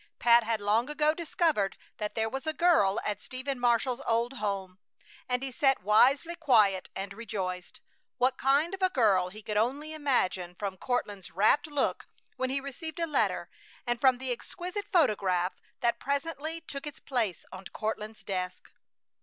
Pat 0.17 0.41
had 0.41 0.59
long 0.59 0.89
ago 0.89 1.13
discovered 1.13 1.77
that 1.97 2.15
there 2.15 2.27
was 2.27 2.47
a 2.47 2.53
girl 2.53 2.99
at 3.05 3.21
Stephen 3.21 3.59
Marshall's 3.59 4.01
old 4.07 4.33
home, 4.39 4.79
and 5.29 5.43
he 5.43 5.51
sat 5.51 5.83
wisely 5.83 6.33
quiet 6.35 6.89
and 6.95 7.13
rejoiced. 7.13 7.81
What 8.17 8.35
kind 8.35 8.73
of 8.73 8.81
a 8.81 8.89
girl 8.89 9.29
he 9.29 9.43
could 9.43 9.57
only 9.57 9.93
imagine 9.93 10.55
from 10.55 10.75
Courtland's 10.75 11.29
rapt 11.29 11.67
look 11.67 12.07
when 12.35 12.49
he 12.49 12.59
received 12.59 12.99
a 12.99 13.05
letter, 13.05 13.47
and 13.85 14.01
from 14.01 14.17
the 14.17 14.31
exquisite 14.31 14.87
photograph 14.91 15.53
that 15.81 15.99
presently 15.99 16.61
took 16.61 16.87
its 16.87 16.99
place 16.99 17.45
on 17.51 17.65
Courtland's 17.65 18.23
desk. 18.23 18.71